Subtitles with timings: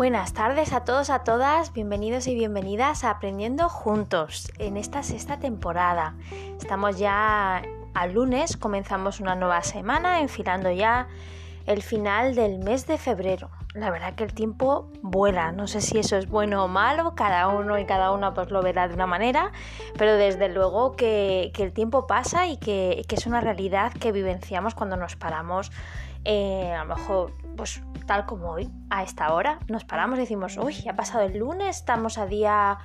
[0.00, 5.38] Buenas tardes a todos, a todas, bienvenidos y bienvenidas a Aprendiendo Juntos en esta sexta
[5.38, 6.14] temporada.
[6.58, 7.60] Estamos ya
[7.92, 11.08] al lunes, comenzamos una nueva semana, enfilando ya
[11.66, 13.50] el final del mes de febrero.
[13.74, 17.48] La verdad que el tiempo vuela, no sé si eso es bueno o malo, cada
[17.48, 19.52] uno y cada una pues lo verá de una manera,
[19.98, 24.96] pero desde luego que, el tiempo pasa y que, es una realidad que vivenciamos cuando
[24.96, 25.70] nos paramos,
[26.24, 30.56] eh, a lo mejor pues tal como hoy, a esta hora, nos paramos y decimos,
[30.56, 32.78] uy, ha pasado el lunes, estamos a día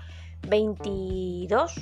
[0.47, 1.73] 22,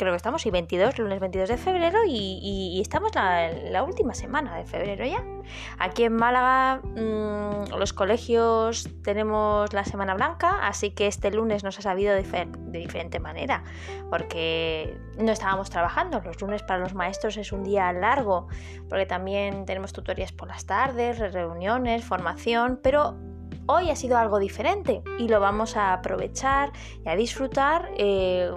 [0.00, 4.56] creo que estamos, y 22, lunes 22 de febrero, y, estamos la, la, última semana
[4.56, 5.22] de febrero ya.
[5.78, 11.78] Aquí en Málaga, mmm, los colegios tenemos la Semana Blanca, así que este lunes nos
[11.78, 13.62] ha sabido de, de diferente manera,
[14.08, 16.22] porque no estábamos trabajando.
[16.24, 18.48] Los lunes para los maestros es un día largo,
[18.88, 23.18] porque también tenemos tutorías por las tardes, reuniones, formación, pero
[23.66, 26.72] hoy ha sido algo diferente y lo vamos a aprovechar
[27.04, 27.90] y a disfrutar.
[27.98, 28.50] Eh,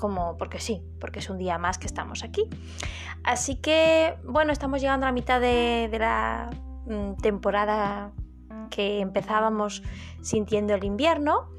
[0.00, 2.48] como porque sí, porque es un día más que estamos aquí.
[3.22, 6.50] Así que, bueno, estamos llegando a la mitad de, la
[6.86, 8.12] mm, temporada
[8.70, 9.82] que empezábamos
[10.22, 11.50] sintiendo el invierno.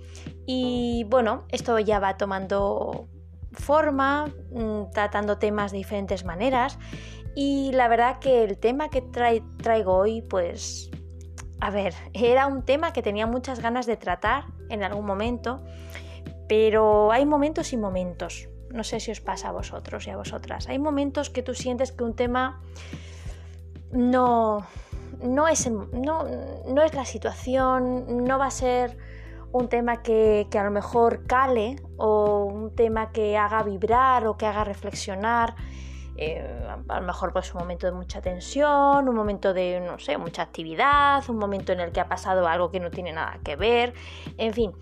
[0.45, 3.07] Y bueno, esto ya va tomando
[3.53, 6.79] forma, mm, tratando temas de diferentes maneras.
[7.35, 10.91] Y la verdad que el tema que traigo hoy pues
[11.61, 15.63] a ver, era un tema que tenía muchas ganas de tratar en algún momento
[16.51, 18.49] pero hay momentos y momentos.
[18.71, 20.67] No sé si os pasa a vosotros y a vosotras.
[20.67, 22.61] Hay momentos que tú sientes que un tema
[23.93, 24.67] no,
[25.23, 26.25] no, es, no,
[26.67, 28.97] no es la situación, no va a ser
[29.53, 34.45] un tema que, a lo mejor cale o un tema que haga vibrar o que
[34.45, 35.55] haga reflexionar.
[36.17, 36.45] Eh,
[36.89, 40.41] a lo mejor pues un momento de mucha tensión, un momento de, no sé, mucha
[40.41, 43.93] actividad, un momento en el que ha pasado algo que no tiene nada que ver,
[44.37, 44.73] en fin.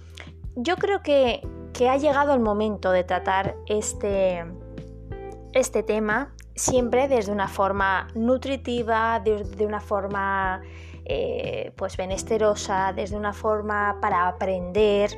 [0.61, 1.39] Yo creo que,
[1.71, 4.43] que ha llegado el momento de tratar este,
[5.53, 10.61] este tema siempre desde una forma nutritiva, desde una forma
[11.05, 15.11] eh, pues benesterosa, desde una forma para aprender,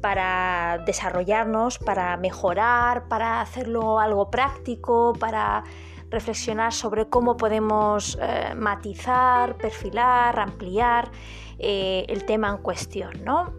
[0.00, 5.62] para desarrollarnos, para mejorar, para hacerlo algo práctico, para
[6.08, 11.10] reflexionar sobre cómo podemos eh, matizar, perfilar, ampliar
[11.58, 13.12] eh, el tema en cuestión.
[13.22, 13.52] ¿no?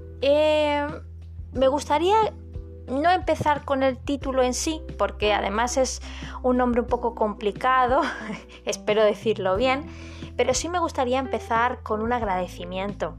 [1.54, 2.16] Me gustaría
[2.88, 6.02] no empezar con el título en sí, porque además es
[6.42, 8.02] un nombre un poco complicado,
[8.66, 9.86] espero decirlo bien,
[10.36, 13.18] pero sí me gustaría empezar con un agradecimiento,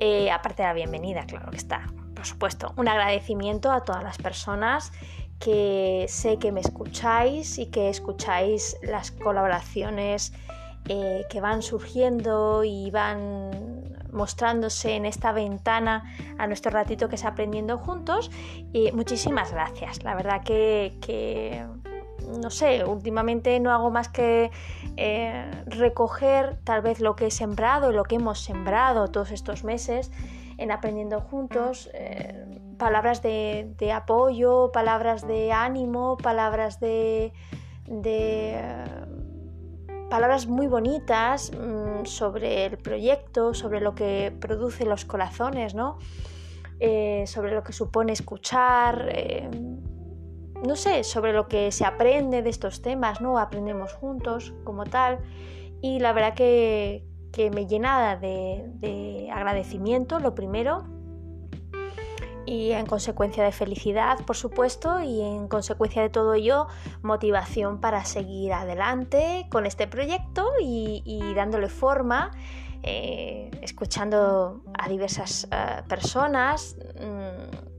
[0.00, 4.18] eh, aparte de la bienvenida, claro que está, por supuesto, un agradecimiento a todas las
[4.18, 4.92] personas
[5.38, 10.32] que sé que me escucháis y que escucháis las colaboraciones
[10.86, 13.83] eh, que van surgiendo y van
[14.14, 18.30] mostrándose en esta ventana a nuestro ratito que es aprendiendo juntos.
[18.72, 20.02] Y muchísimas gracias.
[20.04, 21.66] La verdad que,
[22.40, 24.50] no sé, últimamente no hago más que
[24.96, 30.10] eh, recoger tal vez lo que he sembrado lo que hemos sembrado todos estos meses
[30.56, 31.90] en aprendiendo juntos.
[31.94, 37.32] Eh, palabras de, apoyo, palabras de ánimo, palabras de
[40.14, 45.98] palabras muy bonitas mm, sobre el proyecto, sobre lo que produce los corazones, ¿no?
[46.78, 49.50] Eh, sobre lo que supone escuchar, eh,
[50.64, 53.40] no sé, sobre lo que se aprende de estos temas, ¿no?
[53.40, 55.18] Aprendemos juntos como tal.
[55.82, 57.08] Y la verdad que,
[57.52, 60.93] me llena de agradecimiento, lo primero,
[62.46, 66.66] y en consecuencia de felicidad, por supuesto, y en consecuencia de todo ello,
[67.02, 72.30] motivación para seguir adelante con este proyecto y, dándole forma,
[72.82, 76.76] eh, escuchando a diversas eh, personas.
[77.00, 77.74] Mm,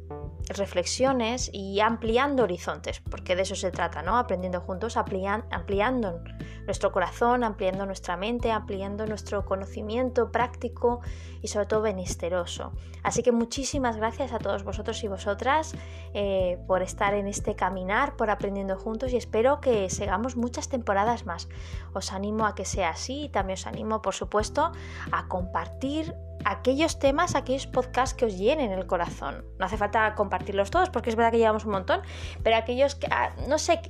[0.49, 4.17] reflexiones y ampliando horizontes, porque de eso se trata, ¿no?
[4.17, 6.21] Aprendiendo juntos, ampliando
[6.65, 11.01] nuestro corazón, ampliando nuestra mente, ampliando nuestro conocimiento práctico
[11.45, 12.71] y sobre todo benesteroso.
[13.03, 15.75] Así que muchísimas gracias a todos vosotros y vosotras
[16.15, 21.27] eh, por estar en este caminar, por aprendiendo juntos y espero que sigamos muchas temporadas
[21.27, 21.47] más.
[21.93, 24.71] Os animo a que sea así y también os animo, por supuesto,
[25.11, 26.15] a compartir
[26.45, 29.45] aquellos temas, aquellos podcasts que os llenen el corazón.
[29.59, 32.01] No hace falta compartirlos todos porque es verdad que llevamos un montón,
[32.41, 33.81] pero aquellos que, ah, no sé,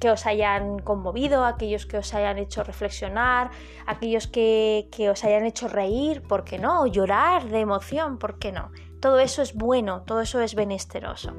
[0.00, 3.50] que os hayan conmovido, aquellos que os hayan hecho reflexionar,
[3.86, 6.86] aquellos que, que os hayan hecho reír, ¿por qué no?
[6.86, 8.70] Llorar de emoción, ¿por qué no?
[9.00, 11.34] Todo eso es bueno, todo eso es benesteroso.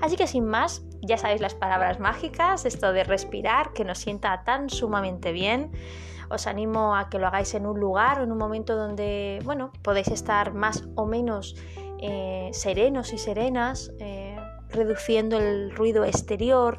[0.00, 4.42] Así que sin más, ya sabéis las palabras mágicas, esto de respirar, que nos sienta
[4.44, 5.70] tan sumamente bien
[6.32, 9.70] os animo a que lo hagáis en un lugar o en un momento donde, bueno,
[9.82, 11.56] podéis estar más o menos
[12.00, 14.36] eh, serenos y serenas, eh,
[14.70, 16.78] reduciendo el ruido exterior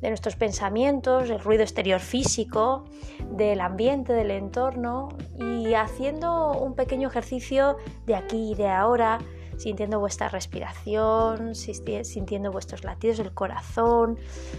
[0.00, 2.84] de nuestros pensamientos, el ruido exterior físico,
[3.30, 5.08] del ambiente, del entorno
[5.38, 9.18] y haciendo un pequeño ejercicio de aquí y de ahora,
[9.56, 14.16] sintiendo vuestra respiración, sintiendo vuestros latidos del corazón,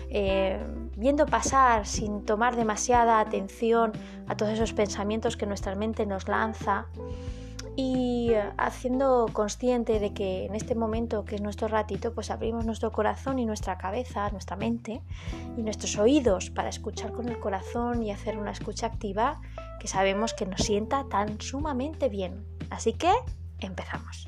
[0.09, 0.59] eh,
[0.97, 3.93] viendo pasar sin tomar demasiada atención
[4.27, 6.87] a todos esos pensamientos que nuestra mente nos lanza
[7.81, 12.91] y haciendo consciente de que en este momento que es nuestro ratito, pues abrimos nuestro
[12.91, 15.01] corazón y nuestra cabeza, nuestra mente
[15.55, 19.39] y nuestros oídos para escuchar con el corazón y hacer una escucha activa
[19.79, 22.45] que sabemos que nos sienta tan sumamente bien.
[22.69, 23.13] Así que
[23.61, 24.27] empezamos.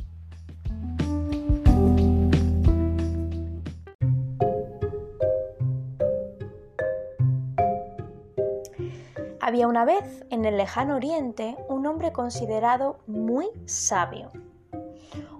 [9.43, 14.29] Había una vez en el lejano oriente un hombre considerado muy sabio.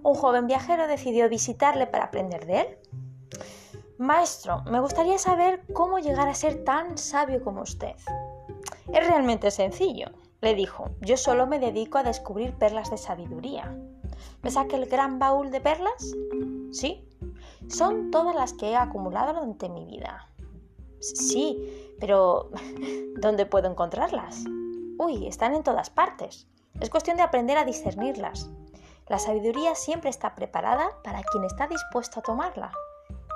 [0.02, 2.68] Un joven viajero decidió visitarle para aprender de él.
[4.00, 7.96] Maestro, me gustaría saber cómo llegar a ser tan sabio como usted.
[8.92, 10.08] Es realmente sencillo,
[10.42, 10.90] le dijo.
[11.02, 13.78] Yo solo me dedico a descubrir perlas de sabiduría.
[14.42, 16.12] ¿Me saque el gran baúl de perlas?
[16.72, 17.08] Sí,
[17.70, 20.28] son todas las que he acumulado durante mi vida.
[21.02, 22.50] Sí, pero,
[23.20, 24.44] ¿dónde puedo encontrarlas?
[24.98, 26.48] Uy, están en todas partes.
[26.80, 28.50] Es cuestión de aprender a discernirlas.
[29.08, 32.72] La sabiduría siempre está preparada para quien está dispuesto a tomarla.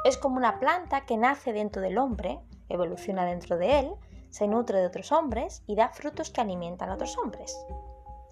[0.06, 2.40] Es como una planta que nace dentro del hombre,
[2.70, 3.92] evoluciona dentro de él,
[4.30, 7.58] se nutre de otros hombres y da frutos que alimentan a otros hombres.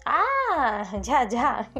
[0.04, 1.70] Ah, ya, ya.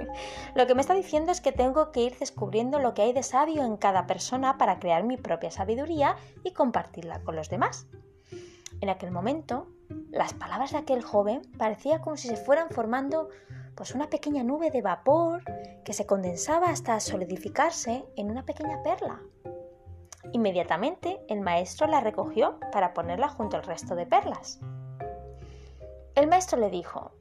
[0.54, 3.22] Lo que me está diciendo es que tengo que ir descubriendo lo que hay de
[3.22, 7.86] sabio en cada persona para crear mi propia sabiduría y compartirla con los demás.
[8.80, 9.68] En aquel momento,
[10.10, 13.28] las palabras de aquel joven parecía como si se fueran formando
[13.74, 15.42] pues una pequeña nube de vapor
[15.84, 19.20] que se condensaba hasta solidificarse en una pequeña perla.
[20.32, 24.60] Inmediatamente el maestro la recogió para ponerla junto al resto de perlas.
[26.14, 27.12] El maestro le dijo,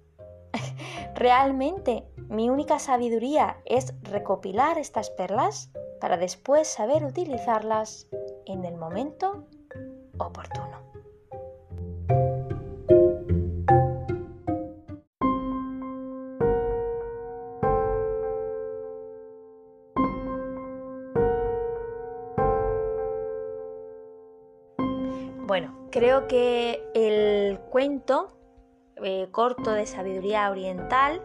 [1.15, 8.07] ¿realmente mi única sabiduría es recopilar estas perlas para después saber utilizarlas
[8.45, 9.47] en el momento
[10.17, 10.83] oportuno?
[25.45, 28.29] Bueno, creo que el cuento
[29.03, 31.21] eh, corto de sabiduría oriental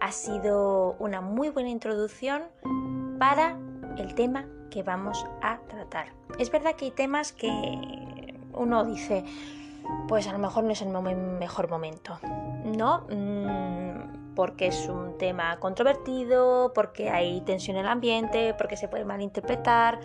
[0.00, 2.42] ha sido una muy buena introducción
[3.18, 3.56] para
[3.98, 6.08] el tema que vamos a tratar.
[6.38, 9.24] Es verdad que hay temas que uno dice,
[10.08, 12.18] pues a lo mejor no es el mejor momento,
[12.64, 13.06] ¿no?
[13.10, 19.04] Mm, porque es un tema controvertido, porque hay tensión en el ambiente, porque se puede
[19.04, 20.00] malinterpretar,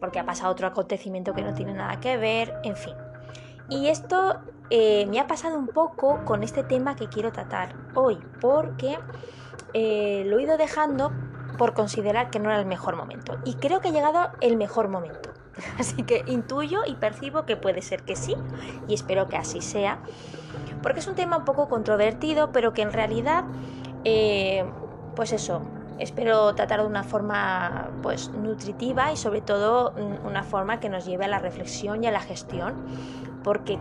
[0.00, 2.94] porque ha pasado otro acontecimiento que no tiene nada que ver, en fin.
[3.68, 4.40] Y esto
[4.70, 8.98] eh, me ha pasado un poco con este tema que quiero tratar hoy, porque
[9.72, 11.12] eh, lo he ido dejando
[11.56, 13.38] por considerar que no era el mejor momento.
[13.44, 15.30] Y creo que ha llegado el mejor momento.
[15.78, 18.36] Así que intuyo y percibo que puede ser que sí,
[18.88, 20.00] y espero que así sea,
[20.82, 23.44] porque es un tema un poco controvertido, pero que en realidad,
[24.04, 24.64] eh,
[25.14, 25.62] pues eso,
[25.98, 31.06] Espero tratar de una forma pues nutritiva y sobre todo mm, una forma que nos
[31.06, 32.74] lleve a la reflexión y a la gestión,
[33.44, 33.78] porque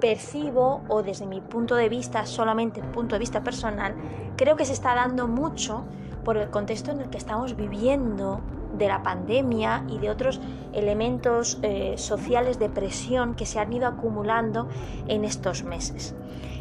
[0.00, 3.94] percibo o desde mi punto de vista, solamente punto de vista personal,
[4.36, 5.84] creo que se está dando mucho
[6.24, 8.40] por el contexto en el que estamos viviendo
[8.78, 10.40] de la pandemia y de otros
[10.72, 14.68] elementos eh, sociales de presión que se han ido acumulando
[15.06, 16.14] en estos meses.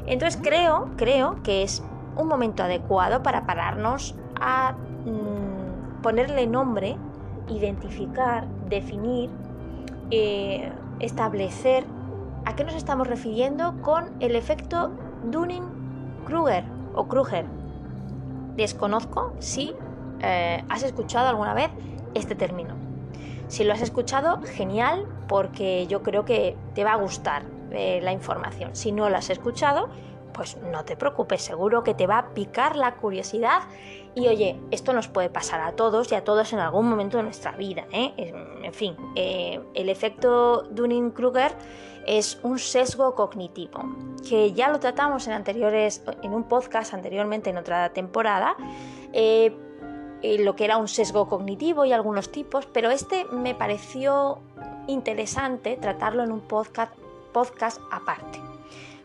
[0.06, 1.84] Entonces creo, creo que es
[2.16, 6.98] un momento adecuado para pararnos a mm, ponerle nombre,
[7.50, 9.30] identificar, definir,
[10.12, 11.86] eh, establecer
[12.46, 14.92] a qué nos estamos refiriendo con el efecto
[15.26, 16.64] Dunning-Kruger
[16.96, 17.46] o Kruger.
[18.56, 19.74] Desconozco si
[20.22, 21.70] eh, has escuchado alguna vez
[22.14, 22.76] este término.
[23.48, 28.12] Si lo has escuchado, genial, porque yo creo que te va a gustar eh, la
[28.12, 28.76] información.
[28.76, 29.90] Si no lo has escuchado,
[30.34, 33.62] pues no te preocupes, seguro que te va a picar la curiosidad
[34.16, 37.24] y oye, esto nos puede pasar a todos y a todos en algún momento de
[37.24, 37.86] nuestra vida.
[37.92, 38.14] ¿eh?
[38.64, 41.56] En fin, eh, el efecto Dunning-Kruger
[42.06, 43.82] es un sesgo cognitivo,
[44.28, 48.56] que ya lo tratamos en anteriores, en un podcast anteriormente en otra temporada,
[49.14, 49.56] eh,
[50.40, 54.40] lo que era un sesgo cognitivo y algunos tipos, pero este me pareció
[54.88, 56.94] interesante tratarlo en un podcast,
[57.34, 58.40] podcast aparte.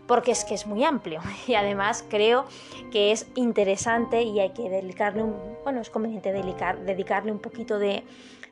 [0.06, 2.46] porque es que es muy amplio y además creo
[2.90, 8.04] que es interesante y hay que dedicarle un, bueno, es conveniente dedicarle un poquito de,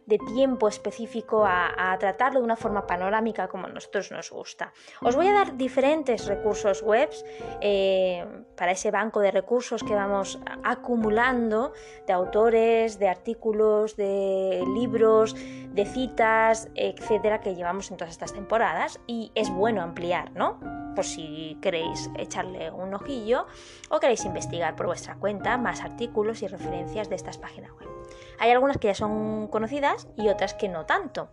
[0.06, 4.72] de tiempo específico a, tratarlo de una forma panorámica como a nosotros nos gusta.
[5.02, 7.24] Os voy a dar diferentes recursos webs
[7.60, 8.24] eh,
[8.56, 11.72] para ese banco de recursos que vamos acumulando
[12.06, 19.00] de autores, de artículos, de libros, de citas, etcétera, que llevamos en todas estas temporadas
[19.06, 20.58] y es bueno ampliar, ¿no?
[20.94, 23.46] Por si queréis echarle un ojillo
[23.90, 27.88] o queréis investigar por vuestra cuenta más artículos y referencias de estas páginas web.
[28.38, 31.28] Hay algunas que ya son conocidas y otras que no tanto.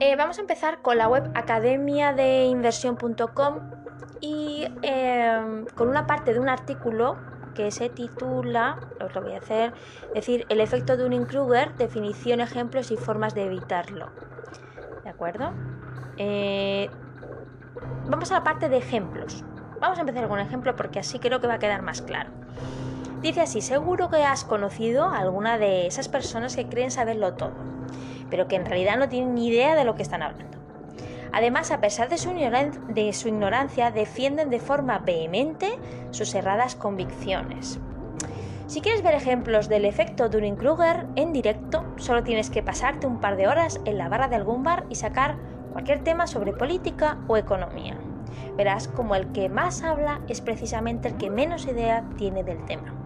[0.00, 3.60] Eh, vamos a empezar con la web academiadeinversión.com
[4.20, 7.16] y em, con una parte de un artículo
[7.54, 9.72] que se titula, os lo voy a hacer,
[10.14, 14.08] decir, el efecto de un Kruger, definición, ejemplos y formas de evitarlo.
[15.04, 15.52] ¿De acuerdo?
[16.16, 16.90] Eh,
[18.08, 19.44] vamos a la parte de ejemplos.
[19.80, 22.30] Vamos a empezar con un ejemplo porque así creo que va a quedar más claro.
[23.22, 27.52] Dice así, seguro que has conocido a alguna de esas personas que creen saberlo todo,
[28.28, 30.58] pero que en realidad no tienen ni idea de lo que están hablando.
[31.30, 32.30] Además, a pesar de su,
[33.28, 35.70] ignorancia, defienden de forma vehemente
[36.10, 37.78] sus erradas convicciones.
[38.66, 43.36] Si quieres ver ejemplos del efecto Dunning-Kruger en directo, solo tienes que pasarte un par
[43.36, 45.36] de horas en la barra de algún bar y sacar
[45.72, 47.96] cualquier tema sobre política o economía.
[48.56, 53.01] Verás como el que más habla es precisamente el que menos idea tiene del tema.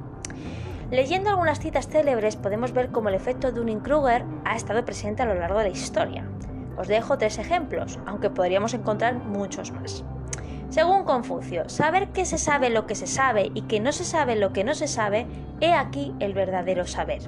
[0.90, 5.35] Leyendo algunas citas célebres podemos ver cómo el efecto Dunning-Kruger ha estado presente a lo
[5.35, 6.28] largo de la historia.
[6.78, 10.05] Os dejo tres ejemplos, aunque podríamos encontrar muchos más.
[10.69, 14.37] Según Confucio, saber que se sabe lo que se sabe y que no se sabe
[14.37, 15.26] lo que no se sabe,
[15.61, 17.23] he aquí el verdadero saber.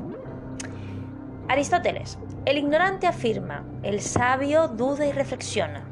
[1.49, 5.83] Aristóteles, el ignorante afirma, el sabio duda y reflexiona.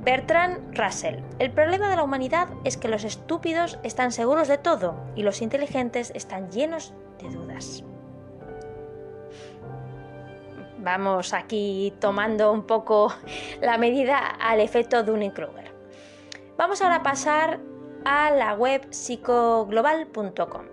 [0.00, 1.16] Bertrand Russell.
[1.38, 5.42] El problema de la humanidad es que los estúpidos están seguros de todo y los
[5.42, 7.84] inteligentes están llenos de dudas.
[10.78, 13.12] Vamos aquí tomando un poco
[13.60, 15.72] la medida al efecto Dunning-Kruger.
[16.56, 17.60] Vamos ahora a pasar
[18.04, 20.66] a la web psicoglobal.com.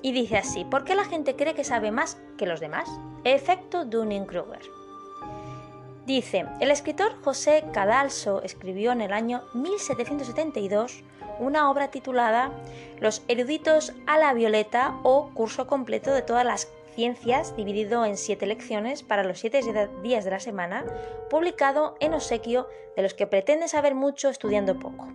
[0.00, 2.88] Y dice así, ¿por qué la gente cree que sabe más que los demás?
[3.24, 4.77] Efecto Dunning-Kruger.
[6.08, 11.04] Dice, el escritor José Cadalso escribió en el año 1772
[11.38, 12.50] una obra titulada
[12.98, 18.46] Los eruditos a la violeta o curso completo de todas las ciencias dividido en siete
[18.46, 19.60] lecciones para los siete
[20.02, 20.86] días de la semana,
[21.28, 25.08] publicado en obsequio de los que pretenden saber mucho estudiando poco.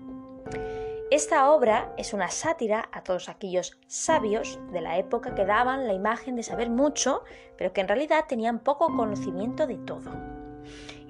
[1.09, 5.93] Esta obra es una sátira a todos aquellos sabios de la época que daban la
[5.93, 7.23] imagen de saber mucho,
[7.57, 10.42] pero que en realidad tenían poco conocimiento de todo.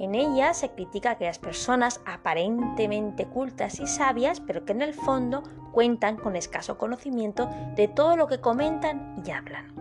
[0.04, 4.94] En ella se critica a aquellas personas aparentemente cultas y sabias, pero que en el
[4.94, 9.74] fondo cuentan con escaso conocimiento de todo lo que comentan y hablan.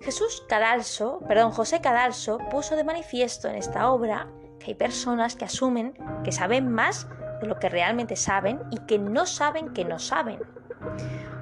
[0.00, 4.26] Jesús Cadalso, perdón, José Cadalso puso de manifiesto en esta obra
[4.58, 5.94] que hay personas que asumen
[6.24, 7.06] que saben más
[7.40, 10.40] de lo que realmente saben y que no saben que no saben.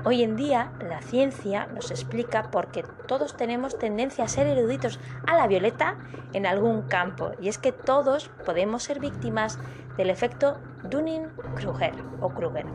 [0.06, 5.00] Hoy en día la ciencia nos explica por qué todos tenemos tendencia a ser eruditos
[5.26, 5.96] a la violeta
[6.34, 9.58] en algún campo y es que todos podemos ser víctimas
[9.96, 10.58] del efecto
[10.90, 12.66] Dunning-Kruger o Kruger.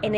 [0.00, 0.14] En,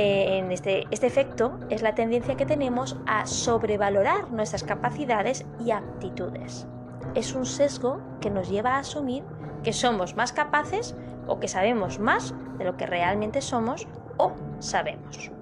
[0.52, 6.68] este, este efecto es la tendencia que tenemos a sobrevalorar nuestras capacidades y aptitudes.
[7.16, 9.24] Es un sesgo que nos lleva a asumir
[9.64, 10.94] que somos más capaces
[11.26, 15.32] o que sabemos más de lo que realmente somos o sabemos.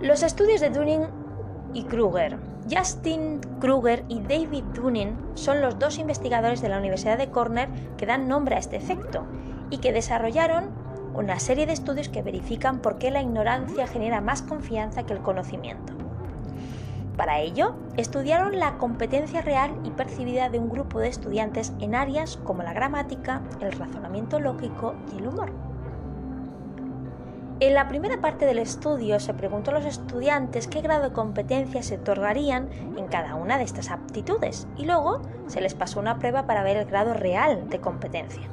[0.00, 1.02] Los estudios de Dunning
[1.74, 2.38] y Kruger.
[2.70, 8.06] Justin Kruger y David Dunning son los dos investigadores de la Universidad de Cornell que
[8.06, 9.26] dan nombre a este efecto
[9.68, 10.70] y que desarrollaron
[11.12, 15.20] una serie de estudios que verifican por qué la ignorancia genera más confianza que el
[15.20, 15.92] conocimiento.
[17.18, 22.38] Para ello, estudiaron la competencia real y percibida de un grupo de estudiantes en áreas
[22.38, 25.69] como la gramática, el razonamiento lógico y el humor.
[27.60, 31.82] En la primera parte del estudio se preguntó a los estudiantes qué grado de competencia
[31.82, 36.46] se otorgarían en cada una de estas aptitudes y luego se les pasó una prueba
[36.46, 38.48] para ver el grado real de competencia.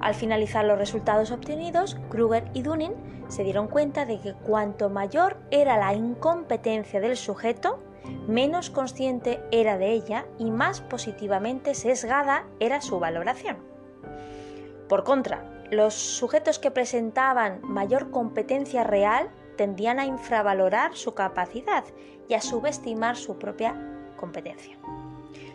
[0.00, 2.94] Al finalizar los resultados obtenidos, Kruger y Dunning
[3.28, 7.78] se dieron cuenta de que cuanto mayor era la incompetencia del sujeto,
[8.26, 13.58] menos consciente era de ella y más positivamente sesgada era su valoración.
[14.88, 21.84] Por contra, los sujetos que presentaban mayor competencia real tendían a infravalorar su capacidad
[22.28, 23.74] y a subestimar su propia
[24.16, 24.76] competencia.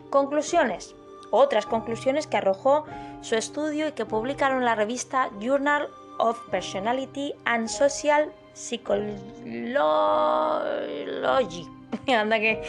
[0.09, 0.95] Conclusiones.
[1.31, 2.85] Otras conclusiones que arrojó
[3.21, 5.87] su estudio y que publicaron la revista Journal
[6.19, 9.17] of Personality and Social Psychology.
[12.07, 12.61] Anda que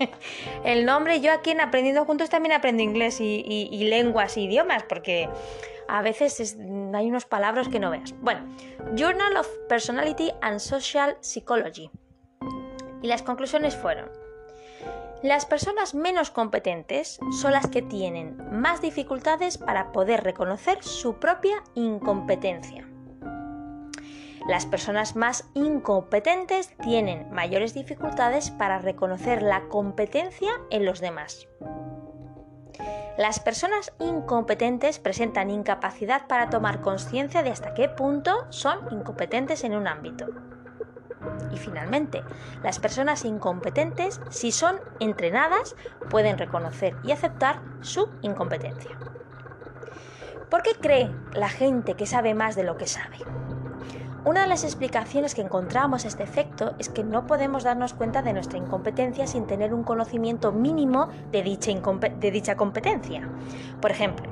[0.64, 5.28] el nombre, yo aquí en Aprendiendo Juntos también aprendo inglés y, lenguas e idiomas, porque
[5.88, 6.56] a veces
[6.94, 8.14] hay unos palabras que no veas.
[8.20, 8.40] Bueno,
[8.94, 11.90] Journal of Personality and Social Psychology.
[13.02, 14.10] Y las conclusiones fueron,
[15.22, 21.64] las personas menos competentes son las que tienen más dificultades para poder reconocer su propia
[21.74, 22.86] incompetencia.
[24.46, 31.48] Las personas más incompetentes tienen mayores dificultades para reconocer la competencia en los demás.
[33.16, 39.74] Las personas incompetentes presentan incapacidad para tomar conciencia de hasta qué punto son incompetentes en
[39.74, 40.26] un ámbito.
[41.52, 42.22] Y finalmente,
[42.62, 45.74] las personas incompetentes, si son entrenadas,
[46.10, 48.98] pueden reconocer y aceptar su incompetencia.
[50.50, 53.18] ¿Por qué cree la gente que sabe más de lo que sabe?
[54.26, 58.22] Una de las explicaciones que encontramos a este efecto es que no podemos darnos cuenta
[58.22, 63.28] de nuestra incompetencia sin tener un conocimiento mínimo de de dicha competencia.
[63.80, 64.28] Por ejemplo,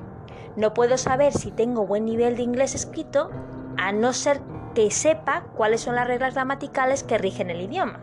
[0.57, 3.31] no puedo saber si tengo buen nivel de inglés escrito
[3.77, 4.41] a no ser
[4.75, 8.01] que sepa cuáles son las reglas gramaticales que rigen el idioma.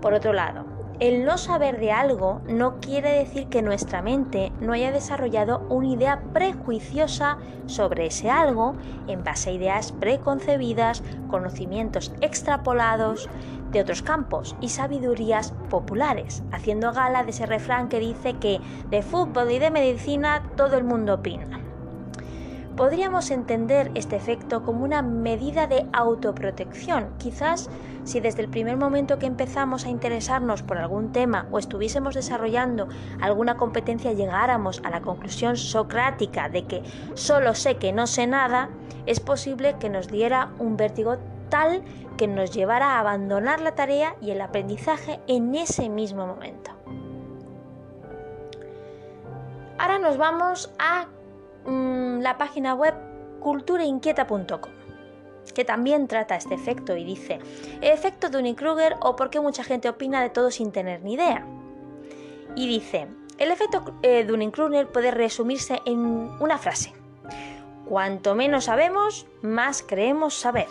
[0.00, 0.66] Por otro lado,
[1.00, 5.88] el no saber de algo no quiere decir que nuestra mente no haya desarrollado una
[5.88, 8.76] idea prejuiciosa sobre ese algo
[9.08, 13.30] en base a ideas preconcebidas, conocimientos extrapolados
[13.72, 19.00] de otros campos y sabidurías populares, haciendo gala de ese refrán que dice que de
[19.00, 21.69] fútbol y de medicina todo el mundo opina.
[22.80, 27.10] Podríamos entender este efecto como una medida de autoprotección.
[27.18, 27.68] Quizás
[28.04, 32.88] si desde el primer momento que empezamos a interesarnos por algún tema o estuviésemos desarrollando
[33.20, 36.82] alguna competencia llegáramos a la conclusión socrática de que
[37.12, 38.70] solo sé que no sé nada,
[39.04, 41.18] es posible que nos diera un vértigo
[41.50, 41.82] tal
[42.16, 46.70] que nos llevara a abandonar la tarea y el aprendizaje en ese mismo momento.
[49.76, 51.08] Ahora nos vamos a
[51.70, 52.94] Mm, la página web
[53.38, 54.72] culturainquieta.com
[55.54, 57.38] que también trata este efecto y dice
[57.80, 61.46] efecto Dunning-Kruger o por qué mucha gente opina de todo sin tener ni idea.
[62.56, 65.98] Y dice, el efecto eh, Dunning-Kruger puede resumirse en
[66.40, 66.92] una frase.
[67.88, 70.66] Cuanto menos sabemos, más creemos saber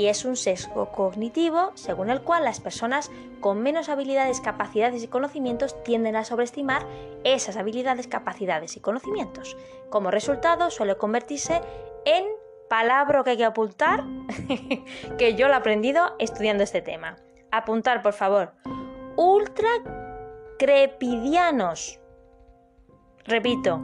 [0.00, 3.10] y es un sesgo cognitivo según el cual las personas
[3.40, 6.86] con menos habilidades, capacidades y conocimientos tienden a sobreestimar
[7.22, 9.58] esas habilidades, capacidades y conocimientos.
[9.90, 11.60] Como resultado suele convertirse
[12.06, 12.24] en
[12.70, 14.04] palabra que hay que apuntar,
[15.18, 17.16] que yo lo he aprendido estudiando este tema.
[17.50, 18.54] Apuntar, por favor.
[19.16, 19.68] Ultra
[20.58, 22.00] crepidianos.
[23.26, 23.82] Repito,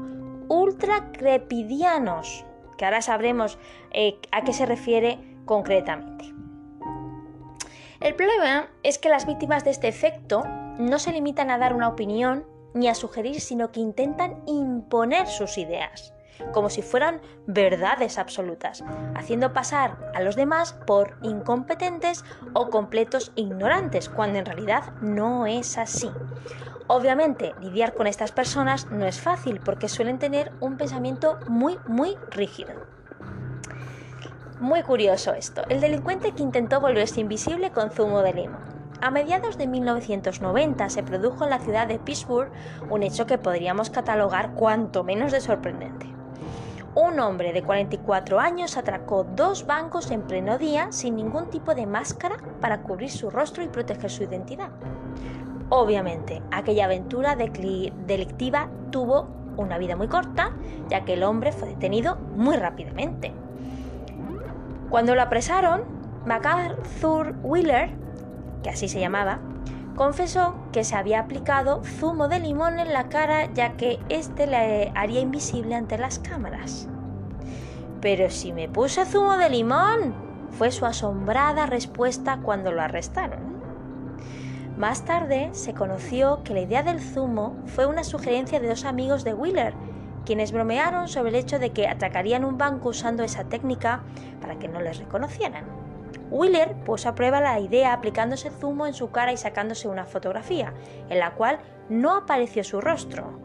[0.48, 2.46] ultra crepidianos,
[2.78, 3.58] que ahora sabremos
[3.90, 6.26] eh, a qué se refiere concretamente.
[8.00, 10.44] El problema es que las víctimas de este efecto
[10.78, 15.56] no se limitan a dar una opinión ni a sugerir, sino que intentan imponer sus
[15.56, 16.12] ideas,
[16.52, 24.10] como si fueran verdades absolutas, haciendo pasar a los demás por incompetentes o completos ignorantes,
[24.10, 26.10] cuando en realidad no es así.
[26.88, 32.16] Obviamente, lidiar con estas personas no es fácil porque suelen tener un pensamiento muy, muy
[32.30, 32.74] rígido.
[34.60, 38.62] Muy curioso esto, el delincuente que intentó volverse invisible con zumo de limón.
[39.02, 42.50] A mediados de 1990 se produjo en la ciudad de Pittsburgh
[42.88, 46.06] un hecho que podríamos catalogar cuanto menos de sorprendente.
[46.94, 51.84] Un hombre de 44 años atracó dos bancos en pleno día sin ningún tipo de
[51.84, 54.70] máscara para cubrir su rostro y proteger su identidad.
[55.68, 60.56] Obviamente, aquella aventura delictiva tuvo una vida muy corta,
[60.88, 63.34] ya que el hombre fue detenido muy rápidamente.
[64.90, 65.82] Cuando lo apresaron,
[66.24, 67.90] MacArthur Wheeler,
[68.62, 69.40] que así se llamaba,
[69.96, 74.92] confesó que se había aplicado zumo de limón en la cara ya que éste le
[74.94, 76.88] haría invisible ante las cámaras.
[78.00, 80.14] Pero si me puse zumo de limón,
[80.50, 83.56] fue su asombrada respuesta cuando lo arrestaron.
[84.76, 89.24] Más tarde se conoció que la idea del zumo fue una sugerencia de dos amigos
[89.24, 89.74] de Wheeler
[90.26, 94.02] quienes bromearon sobre el hecho de que atacarían un banco usando esa técnica
[94.42, 95.64] para que no les reconocieran.
[96.30, 100.74] Wheeler puso a prueba la idea aplicándose zumo en su cara y sacándose una fotografía,
[101.08, 103.40] en la cual no apareció su rostro.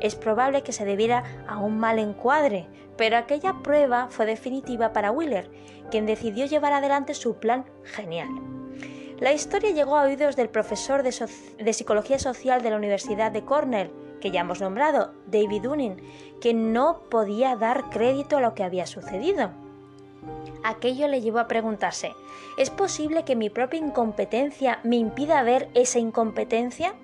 [0.00, 2.66] Es probable que se debiera a un mal encuadre,
[2.96, 5.50] pero aquella prueba fue definitiva para Wheeler,
[5.90, 8.28] quien decidió llevar adelante su plan genial.
[9.20, 11.12] La historia llegó a oídos del profesor de,
[11.58, 13.90] de, Psicología Social de la Universidad de Cornell,
[14.20, 15.96] que ya hemos nombrado, David Dunning,
[16.40, 19.50] que no podía dar crédito a lo que había sucedido.
[20.64, 22.14] Aquello le llevó a preguntarse,
[22.56, 26.94] ¿es posible que mi propia incompetencia me impida ver esa incompetencia?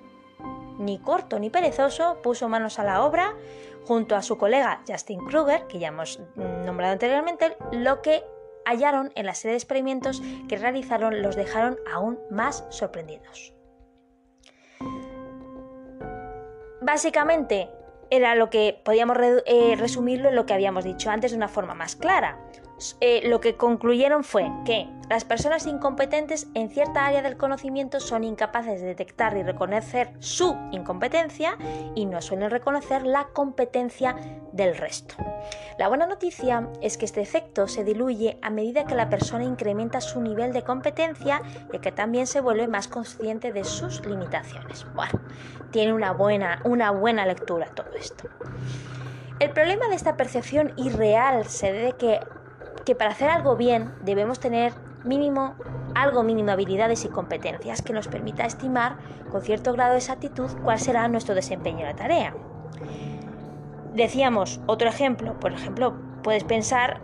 [0.77, 3.33] Ni corto ni perezoso, puso manos a la obra,
[3.87, 8.23] junto a su colega Justin Kruger, que ya hemos nombrado anteriormente, lo que
[8.65, 13.54] hallaron en la serie de experimentos que realizaron los dejaron aún más sorprendidos.
[16.85, 17.67] Básicamente,
[18.11, 19.17] era lo que podíamos
[19.47, 22.37] eh, resumirlo en lo que habíamos dicho antes de una forma más clara.
[22.99, 28.23] Eh, lo que concluyeron fue que las personas incompetentes en cierta área del conocimiento son
[28.25, 31.57] incapaces de detectar y reconocer su incompetencia
[31.95, 34.15] y no suelen reconocer la competencia
[34.51, 35.15] del resto.
[35.77, 40.01] La buena noticia es que este efecto se diluye a medida que la persona incrementa
[40.01, 44.85] su nivel de competencia y que también se vuelve más consciente de sus limitaciones.
[44.95, 45.21] Bueno,
[45.71, 48.27] tiene una buena, una buena lectura todo esto.
[49.39, 52.19] El problema de esta percepción irreal se debe que
[52.85, 55.55] que para hacer algo bien debemos tener mínimo,
[55.93, 58.97] algo mínimo habilidades y competencias que nos permita estimar
[59.31, 62.35] con cierto grado de exactitud cuál será nuestro desempeño en la tarea.
[63.93, 67.01] Decíamos, otro ejemplo, por ejemplo, puedes pensar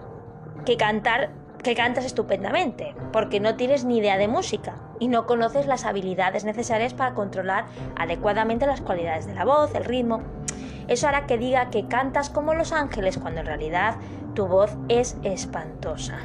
[0.65, 1.31] que cantar
[1.63, 6.43] que cantas estupendamente, porque no tienes ni idea de música y no conoces las habilidades
[6.43, 7.65] necesarias para controlar
[7.95, 10.21] adecuadamente las cualidades de la voz, el ritmo.
[10.87, 13.95] Eso hará que diga que cantas como los ángeles cuando en realidad
[14.33, 16.19] tu voz es espantosa.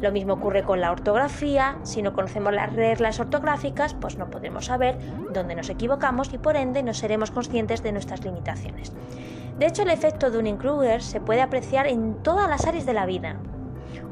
[0.00, 4.66] Lo mismo ocurre con la ortografía, si no conocemos las reglas ortográficas, pues no podremos
[4.66, 4.98] saber
[5.32, 8.92] dónde nos equivocamos y por ende no seremos conscientes de nuestras limitaciones.
[9.58, 13.36] De hecho, el efecto Dunning-Kruger se puede apreciar en todas las áreas de la vida.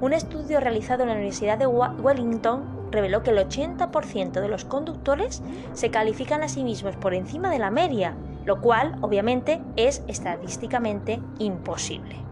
[0.02, 5.42] Un estudio realizado en la Universidad de Wellington reveló que el 80% de los conductores
[5.72, 11.20] se califican a sí mismos por encima de la media, lo cual obviamente es estadísticamente
[11.38, 12.27] imposible.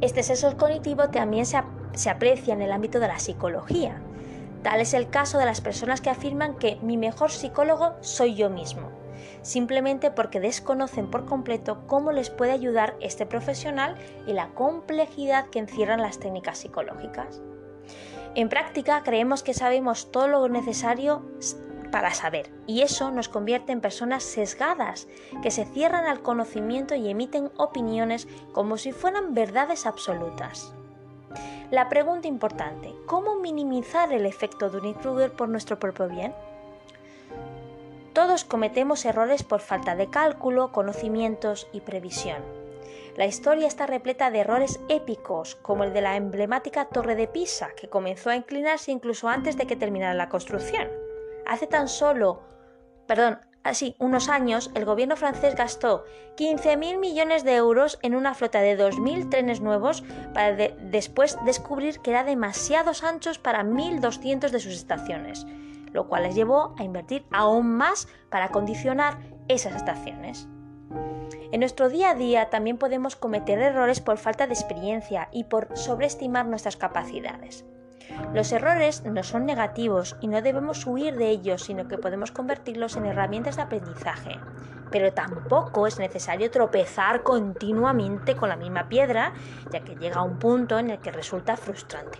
[0.00, 1.62] Este sesgo cognitivo también se,
[1.94, 4.00] se aprecia en el ámbito de la psicología.
[4.62, 8.50] Tal es el caso de las personas que afirman que mi mejor psicólogo soy yo
[8.50, 8.90] mismo,
[9.42, 13.94] simplemente porque desconocen por completo cómo les puede ayudar este profesional
[14.26, 17.40] y la complejidad que encierran las técnicas psicológicas.
[18.34, 21.22] En práctica creemos que sabemos todo lo necesario
[21.96, 25.08] para saber, y eso nos convierte en personas sesgadas,
[25.42, 30.74] que se cierran al conocimiento y emiten opiniones como si fueran verdades absolutas.
[31.70, 36.34] La pregunta importante, ¿cómo minimizar el efecto Dunning-Kruger por nuestro propio bien?
[38.12, 42.42] Todos cometemos errores por falta de cálculo, conocimientos y previsión.
[43.16, 47.70] La historia está repleta de errores épicos, como el de la emblemática Torre de Pisa,
[47.74, 51.05] que comenzó a inclinarse incluso antes de que terminara la construcción.
[51.46, 52.42] Hace tan solo,
[53.06, 56.04] perdón, así, unos años, el gobierno francés gastó
[56.36, 60.02] 15.000 millones de euros en una flota de 2.000 trenes nuevos
[60.34, 65.46] para después descubrir que eran demasiados anchos para 1.200 de sus estaciones,
[65.92, 70.48] lo cual les llevó a invertir aún más para acondicionar esas estaciones.
[71.52, 75.76] En nuestro día a día también podemos cometer errores por falta de experiencia y por
[75.76, 77.64] sobreestimar nuestras capacidades.
[78.34, 82.96] Los errores no son negativos y no debemos huir de ellos, sino que podemos convertirlos
[82.96, 84.38] en herramientas de aprendizaje.
[84.90, 89.32] Pero tampoco es necesario tropezar continuamente con la misma piedra,
[89.70, 92.18] ya que llega un punto en el que resulta frustrante.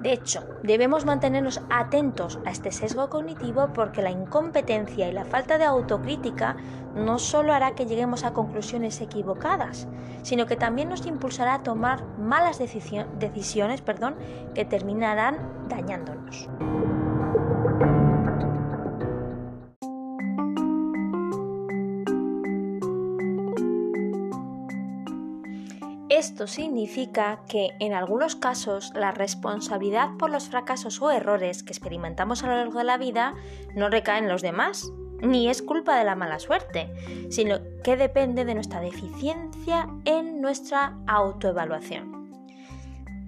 [0.00, 5.58] De hecho, debemos mantenernos atentos a este sesgo cognitivo porque la incompetencia y la falta
[5.58, 6.56] de autocrítica
[6.94, 9.88] no solo hará que lleguemos a conclusiones equivocadas,
[10.22, 14.16] sino que también nos impulsará a tomar malas decisiones perdón,
[14.54, 15.36] que terminarán
[15.68, 16.48] dañándonos.
[26.20, 32.44] Esto significa que en algunos casos la responsabilidad por los fracasos o errores que experimentamos
[32.44, 33.32] a lo largo de la vida
[33.74, 36.92] no recae en los demás, ni es culpa de la mala suerte,
[37.30, 42.28] sino que depende de nuestra deficiencia en nuestra autoevaluación.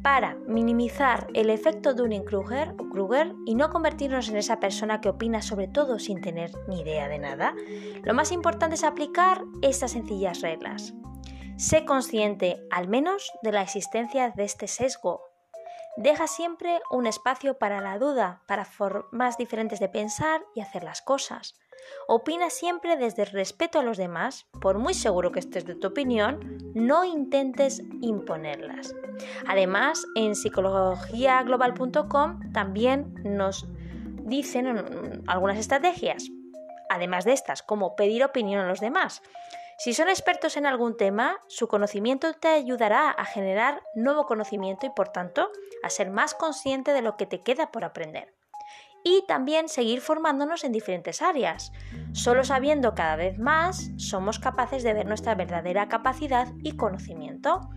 [0.03, 5.41] Para minimizar el efecto Dunning-Kruger o Kruger y no convertirnos en esa persona que opina
[5.41, 7.55] sobre todo sin tener ni idea de nada,
[8.03, 10.93] lo más importante es aplicar estas sencillas reglas.
[11.57, 15.23] Sé consciente, al menos, de la existencia de este sesgo.
[15.97, 21.03] Deja siempre un espacio para la duda, para formas diferentes de pensar y hacer las
[21.03, 21.55] cosas.
[22.09, 25.89] Opina siempre desde el respeto a los demás, por muy seguro que estés de tu
[25.89, 28.95] opinión, no intentes imponerlas.
[29.47, 33.67] Además, en psicologiaglobal.com también nos
[34.25, 36.31] dicen algunas estrategias
[36.93, 39.23] además de estas, como pedir opinión a los demás.
[39.83, 44.91] Si son expertos en algún tema, su conocimiento te ayudará a generar nuevo conocimiento y
[44.91, 45.49] por tanto
[45.83, 48.33] a ser más consciente de lo que te queda por aprender.
[49.03, 51.73] Y también seguir formándonos en diferentes áreas.
[52.13, 57.69] Solo sabiendo cada vez más, somos capaces de ver nuestra verdadera capacidad y conocimiento.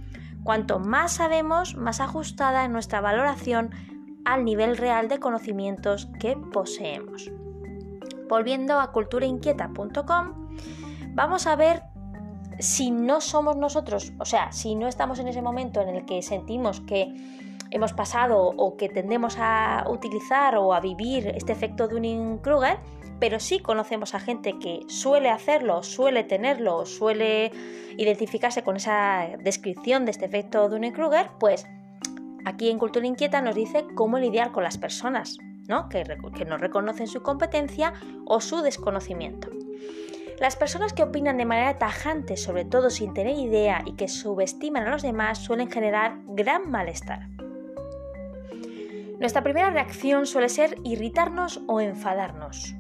[0.44, 3.72] Cuanto más sabemos, más ajustada es nuestra valoración
[4.26, 7.32] al nivel real de conocimientos que poseemos.
[8.30, 10.52] Volviendo a culturainquieta.com,
[11.16, 11.95] vamos a ver
[12.60, 16.22] si no somos nosotros, o sea, si no estamos en ese momento en el que
[16.22, 17.14] sentimos que
[17.72, 22.78] hemos pasado o que tendemos a utilizar o a vivir este efecto Dunning-Kruger,
[23.20, 27.52] pero sí conocemos a gente que suele hacerlo, suele tenerlo, suele
[27.98, 31.66] identificarse con esa descripción de este efecto Dunning-Kruger, pues
[32.46, 35.38] aquí en Cultura Inquieta nos dice cómo lidiar con las personas
[35.68, 35.90] ¿no?
[35.90, 36.04] que,
[36.36, 37.94] que no reconocen su competencia
[38.26, 39.50] o su desconocimiento.
[40.40, 44.86] Las personas que opinan de manera tajante, sobre todo sin tener idea y que subestiman
[44.86, 47.30] a los demás, suelen generar gran malestar.
[49.20, 52.76] Nuestra primera reacción suele ser irritarnos o enfadarnos.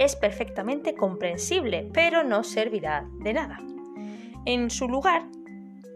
[0.00, 3.58] Es perfectamente comprensible, pero no servirá de nada.
[4.44, 5.22] En su lugar,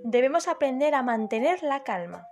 [0.04, 2.28] debemos aprender a mantener la calma.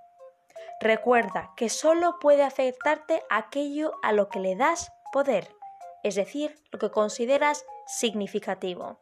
[0.80, 5.48] Recuerda que solo puede afectarte aquello a lo que le das poder,
[6.04, 9.00] es decir, lo que consideras significativo.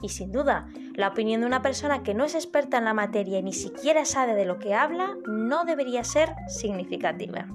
[0.00, 3.38] Y sin duda, la opinión de una persona que no es experta en la materia
[3.38, 7.46] y ni siquiera sabe de lo que habla no debería ser significativa.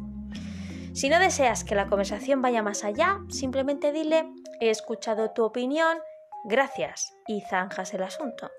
[0.94, 5.98] Si no deseas que la conversación vaya más allá, simplemente dile, he escuchado tu opinión,
[6.44, 8.52] gracias, y zanjas el asunto.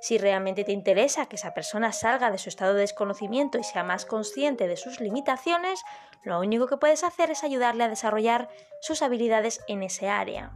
[0.00, 3.82] Si realmente te interesa que esa persona salga de su estado de desconocimiento y sea
[3.82, 5.82] más consciente de sus limitaciones,
[6.22, 8.48] lo único que puedes hacer es ayudarle a desarrollar
[8.80, 10.52] sus habilidades en ese área.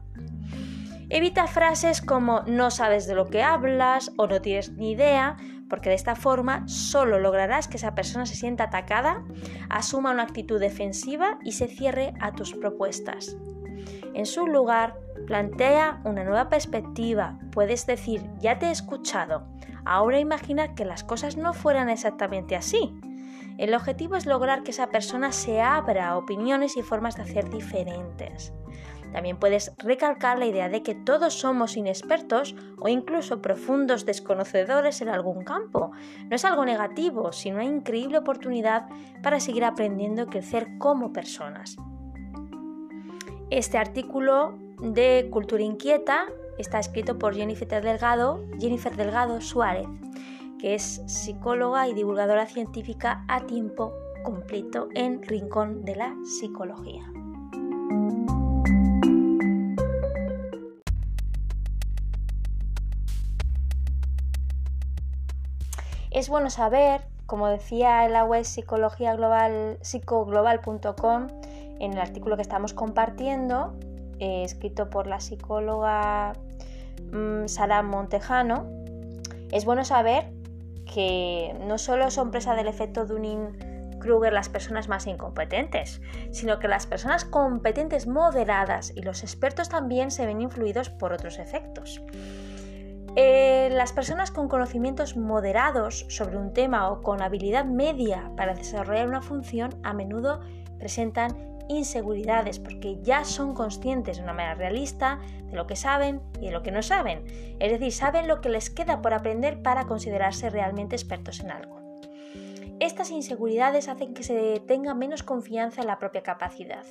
[1.08, 5.36] Evita frases como no sabes de lo que hablas o no tienes ni idea,
[5.68, 9.24] porque de esta forma solo lograrás que esa persona se sienta atacada,
[9.68, 13.36] asuma una actitud defensiva y se cierre a tus propuestas.
[14.14, 17.38] En su lugar, plantea una nueva perspectiva.
[17.52, 19.46] Puedes decir, ya te he escuchado,
[19.84, 22.94] ahora imagina que las cosas no fueran exactamente así.
[23.58, 27.48] El objetivo es lograr que esa persona se abra a opiniones y formas de hacer
[27.48, 28.52] diferentes.
[29.12, 35.08] También puedes recalcar la idea de que todos somos inexpertos o incluso profundos desconocedores en
[35.08, 35.92] algún campo.
[36.28, 38.86] No es algo negativo, sino una increíble oportunidad
[39.22, 41.76] para seguir aprendiendo y crecer como personas.
[43.50, 46.26] Este artículo de Cultura Inquieta
[46.58, 49.86] está escrito por Jennifer Delgado, Jennifer Delgado Suárez,
[50.58, 53.92] que es psicóloga y divulgadora científica a tiempo
[54.24, 57.04] completo en Rincón de la Psicología.
[66.16, 71.26] Es bueno saber, como decía en la web psicoglobal.com,
[71.78, 73.74] en el artículo que estamos compartiendo,
[74.18, 76.32] eh, escrito por la psicóloga
[77.12, 78.64] mm, Sara Montejano,
[79.52, 80.32] es bueno saber
[80.90, 86.00] que no solo son presa del efecto Dunning-Kruger las personas más incompetentes,
[86.32, 91.38] sino que las personas competentes moderadas y los expertos también se ven influidos por otros
[91.38, 92.00] efectos.
[93.18, 99.08] Eh, las personas con conocimientos moderados sobre un tema o con habilidad media para desarrollar
[99.08, 100.42] una función a menudo
[100.78, 106.46] presentan inseguridades porque ya son conscientes de una manera realista de lo que saben y
[106.46, 107.24] de lo que no saben.
[107.58, 111.85] Es decir, saben lo que les queda por aprender para considerarse realmente expertos en algo.
[112.78, 116.84] Estas inseguridades hacen que se tenga menos confianza en la propia capacidad.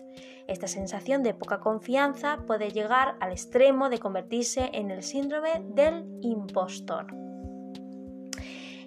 [0.47, 6.07] Esta sensación de poca confianza puede llegar al extremo de convertirse en el síndrome del
[6.21, 7.13] impostor.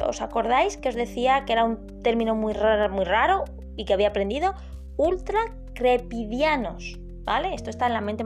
[0.03, 3.45] ¿Os acordáis que os decía que era un término muy raro, muy raro
[3.77, 4.53] y que había aprendido?
[4.97, 6.99] Ultracrepidianos.
[7.23, 7.53] ¿Vale?
[7.53, 8.25] Esto está en la mente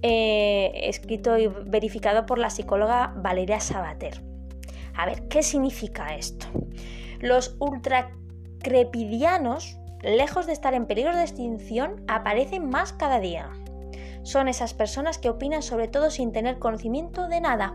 [0.00, 4.22] eh, escrito y verificado por la psicóloga Valeria Sabater.
[4.96, 6.46] A ver, ¿qué significa esto?
[7.20, 13.50] Los ultracrepidianos, lejos de estar en peligro de extinción, aparecen más cada día.
[14.22, 17.74] Son esas personas que opinan sobre todo sin tener conocimiento de nada.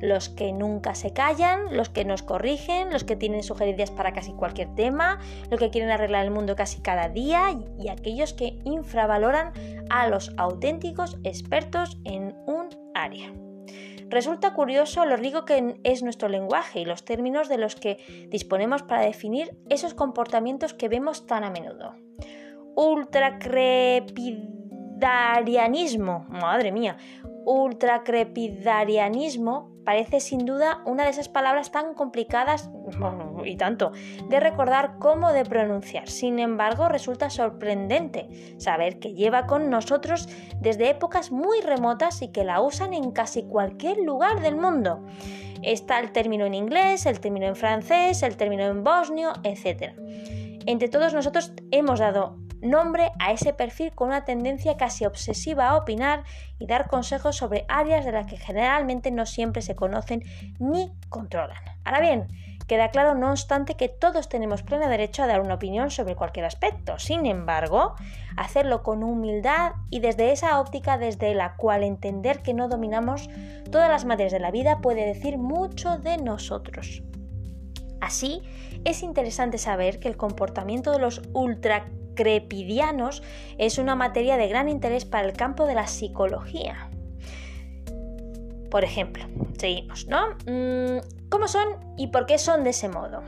[0.00, 4.32] Los que nunca se callan, los que nos corrigen, los que tienen sugerencias para casi
[4.32, 5.18] cualquier tema,
[5.50, 9.52] los que quieren arreglar el mundo casi cada día y aquellos que infravaloran
[9.88, 13.32] a los auténticos expertos en un área.
[14.08, 18.82] Resulta curioso lo rico que es nuestro lenguaje y los términos de los que disponemos
[18.82, 21.94] para definir esos comportamientos que vemos tan a menudo.
[24.96, 26.96] Ultracrepidarianismo, madre mía,
[27.44, 32.70] ultracrepidarianismo parece sin duda una de esas palabras tan complicadas
[33.44, 33.92] y tanto
[34.30, 36.08] de recordar como de pronunciar.
[36.08, 40.30] Sin embargo, resulta sorprendente saber que lleva con nosotros
[40.60, 45.04] desde épocas muy remotas y que la usan en casi cualquier lugar del mundo.
[45.62, 49.92] Está el término en inglés, el término en francés, el término en bosnio, etc.
[50.64, 55.76] Entre todos nosotros hemos dado nombre a ese perfil con una tendencia casi obsesiva a
[55.76, 56.24] opinar
[56.58, 60.22] y dar consejos sobre áreas de las que generalmente no siempre se conocen
[60.58, 61.62] ni controlan.
[61.84, 62.26] Ahora bien,
[62.66, 66.46] Queda claro, no obstante, que todos tenemos pleno derecho a dar una opinión sobre cualquier
[66.46, 66.98] aspecto.
[66.98, 67.94] Sin embargo,
[68.36, 73.30] hacerlo con humildad y desde esa óptica desde la cual entender que no dominamos
[73.70, 77.04] todas las materias de la vida puede decir mucho de nosotros.
[78.00, 78.42] Así,
[78.84, 83.22] es interesante saber que el comportamiento de los ultra crepidianos
[83.58, 86.90] es una materia de gran interés para el campo de la psicología.
[88.70, 89.24] Por ejemplo,
[89.56, 90.30] seguimos, ¿no?
[90.46, 90.98] Mm,
[91.28, 93.22] ¿Cómo son y por qué son de ese modo?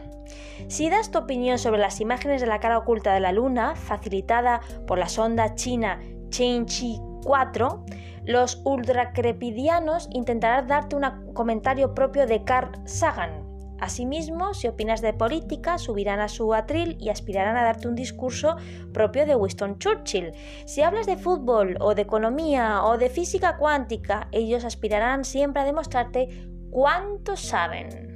[0.67, 4.61] Si das tu opinión sobre las imágenes de la cara oculta de la Luna, facilitada
[4.87, 7.85] por la sonda china Chenchi 4,
[8.25, 13.48] los ultracrepidianos intentarán darte un comentario propio de Carl Sagan,
[13.81, 18.57] Asimismo, si opinas de política, subirán a su atril y aspirarán a darte un discurso
[18.93, 20.33] propio de Winston Churchill.
[20.67, 25.65] Si hablas de fútbol o de economía o de física cuántica, ellos aspirarán siempre a
[25.65, 28.08] demostrarte cuánto saben.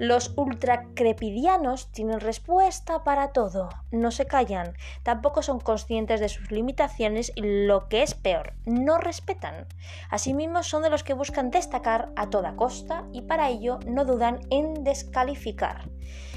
[0.00, 7.32] Los ultracrepidianos tienen respuesta para todo, no se callan, tampoco son conscientes de sus limitaciones
[7.36, 9.66] y lo que es peor, no respetan.
[10.08, 14.40] Asimismo son de los que buscan destacar a toda costa y para ello no dudan
[14.48, 15.90] en descalificar.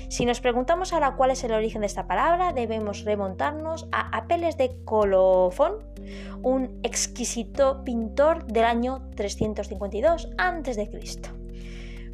[0.10, 4.58] Si nos preguntamos ahora cuál es el origen de esta palabra, debemos remontarnos a Apeles
[4.58, 5.78] de Colofón,
[6.42, 11.43] un exquisito pintor del año 352 a.C.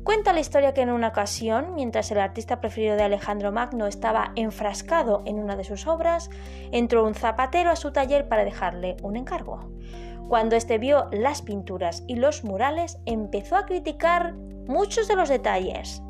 [0.03, 4.31] Cuenta la historia que en una ocasión, mientras el artista preferido de Alejandro Magno estaba
[4.35, 6.29] enfrascado en una de sus obras,
[6.71, 9.71] entró un zapatero a su taller para dejarle un encargo.
[10.27, 16.01] Cuando éste vio las pinturas y los murales, empezó a criticar muchos de los detalles.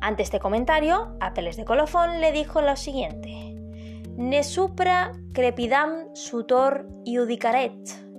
[0.00, 3.54] Ante este comentario, Apeles de Colofón le dijo lo siguiente:
[4.16, 8.11] Ne supra crepidam sutor iudicaret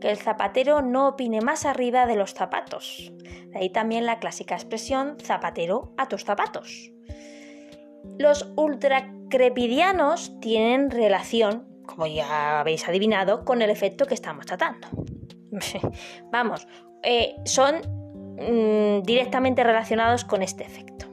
[0.00, 3.12] que el zapatero no opine más arriba de los zapatos.
[3.50, 6.92] De ahí también la clásica expresión zapatero a tus zapatos.
[8.18, 14.88] Los ultracrepidianos tienen relación, como ya habéis adivinado, con el efecto que estamos tratando.
[16.30, 16.66] Vamos,
[17.02, 17.76] eh, son
[18.38, 21.06] mm, directamente relacionados con este efecto.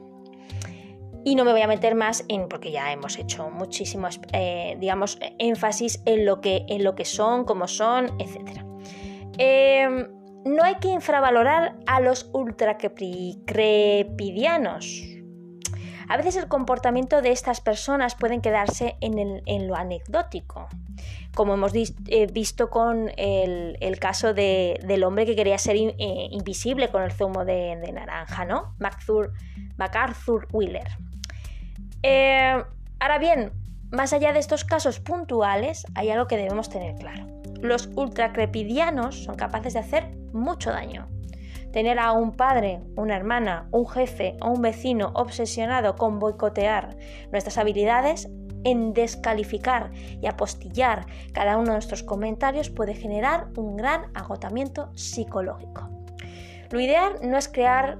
[1.24, 5.18] Y no me voy a meter más en, porque ya hemos hecho muchísimos, eh, digamos,
[5.38, 8.65] énfasis en lo, que, en lo que son, cómo son, etc.
[9.38, 10.08] Em,
[10.44, 15.02] no hay que infravalorar a los ultracrepidianos.
[16.08, 20.68] A veces el comportamiento de estas personas pueden quedarse en, lo anecdótico,
[21.34, 27.02] como hemos eh, visto con el, caso del hombre que quería ser eh, invisible con
[27.02, 28.76] el zumo de, naranja, ¿no?
[28.78, 30.86] MacArthur, Wheeler.
[32.04, 32.62] Eh,
[33.00, 33.50] ahora bien,
[33.90, 37.35] más allá de estos casos puntuales, hay algo que debemos tener claro.
[37.60, 41.08] Los ultracrepidianos son capaces de hacer mucho daño.
[41.72, 46.96] Tener a un padre, una hermana, un jefe o un vecino obsesionado con boicotear
[47.30, 48.28] nuestras habilidades
[48.64, 55.88] en descalificar y apostillar cada uno de nuestros comentarios puede generar un gran agotamiento psicológico.
[56.70, 57.98] Lo ideal no es crear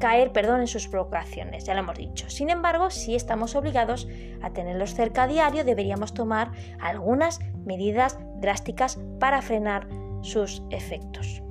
[0.00, 2.28] caer perdón, en sus provocaciones, ya lo hemos dicho.
[2.28, 4.08] Sin embargo, si estamos obligados
[4.42, 9.88] a tenerlos cerca a diario, deberíamos tomar algunas medidas drásticas para frenar
[10.22, 11.42] sus efectos.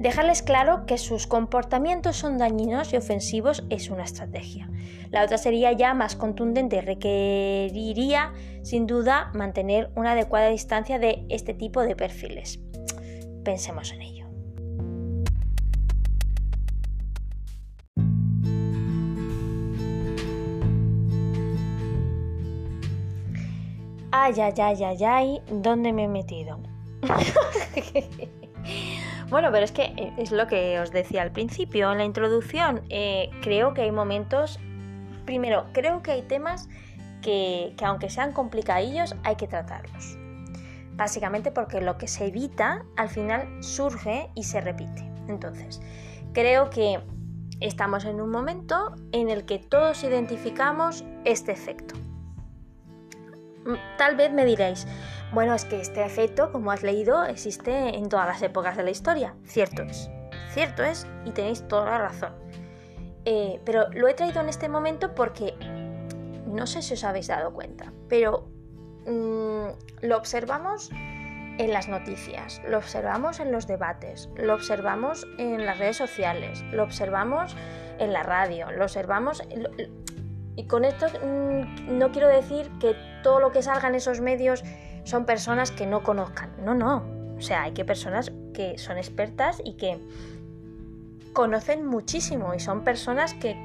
[0.00, 4.70] Dejarles claro que sus comportamientos son dañinos y ofensivos es una estrategia.
[5.10, 11.52] La otra sería ya más contundente requeriría sin duda mantener una adecuada distancia de este
[11.52, 12.60] tipo de perfiles.
[13.44, 14.19] Pensemos en ello.
[24.12, 26.58] Ay, ay, ay, ay, ay, ¿dónde me he metido?
[29.30, 32.82] Bueno, pero es que eh, es lo que os decía al principio, en la introducción.
[32.88, 34.58] Eh, creo que hay momentos.
[35.24, 36.68] Primero, creo que hay temas
[37.22, 40.18] que, aunque sean complicadillos, hay que tratarlos.
[40.94, 45.08] Básicamente porque lo que se evita al final surge y se repite.
[45.28, 45.80] Entonces,
[46.32, 47.00] creo que
[47.60, 51.94] estamos en un momento en el que todos identificamos este efecto.
[53.64, 54.86] Mm, tal vez me diréis,
[55.32, 58.90] bueno, es que este efecto, como has leído, existe en todas las épocas de la
[58.90, 59.34] historia.
[59.44, 60.10] Cierto es,
[60.52, 62.34] cierto es, y tenéis toda la razón.
[63.24, 65.54] Eh, pero lo he traído en este momento porque
[66.46, 68.48] no sé si os habéis dado cuenta, pero
[69.06, 69.68] mm,
[70.02, 75.98] lo observamos en las noticias, lo observamos en los debates, lo observamos en las redes
[75.98, 77.54] sociales, lo observamos
[77.98, 79.42] en la radio, lo observamos...
[80.60, 84.62] y con esto mm, no quiero decir que todo lo que salga en esos medios
[85.04, 86.52] son personas que no conozcan.
[86.62, 87.02] No, no.
[87.38, 89.98] O sea, hay que personas que son expertas y que
[91.32, 93.56] conocen muchísimo y son personas que,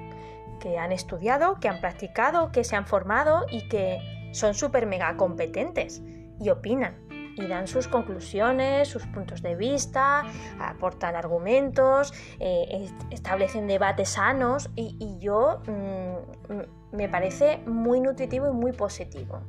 [0.61, 3.99] que han estudiado, que han practicado, que se han formado y que
[4.31, 6.01] son súper mega competentes
[6.39, 6.95] y opinan
[7.37, 10.23] y dan sus conclusiones, sus puntos de vista,
[10.59, 16.61] aportan argumentos, eh, establecen debates sanos y, yo mm,
[16.95, 19.41] me parece muy nutritivo y muy positivo.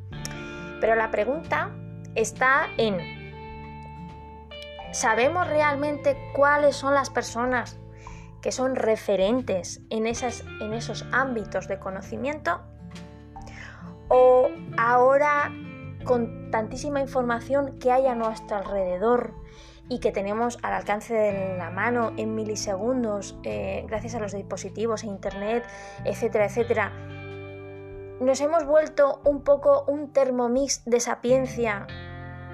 [0.80, 1.70] Pero la pregunta
[2.14, 2.98] está en,
[4.92, 7.78] ¿sabemos realmente cuáles son las personas
[8.42, 12.60] que son referentes en, esas, en esos ámbitos de conocimiento?
[14.08, 15.52] ¿O ahora
[16.04, 19.34] con tantísima información que hay a nuestro alrededor
[19.88, 25.04] y que tenemos al alcance de la mano en milisegundos eh, gracias a los dispositivos
[25.04, 25.64] e internet,
[26.04, 26.92] etcétera, etcétera,
[28.20, 31.86] nos hemos vuelto un poco un termomix de sapiencia